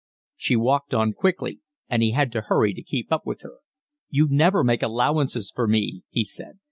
She 0.35 0.55
walked 0.55 0.95
on 0.95 1.13
quickly, 1.13 1.59
and 1.87 2.01
he 2.01 2.09
had 2.13 2.31
to 2.31 2.41
hurry 2.41 2.73
to 2.73 2.81
keep 2.81 3.11
up 3.11 3.23
with 3.27 3.41
her. 3.41 3.59
"You 4.09 4.27
never 4.31 4.63
make 4.63 4.81
allowances 4.81 5.51
for 5.55 5.67
me," 5.67 6.01
he 6.09 6.23
said. 6.23 6.57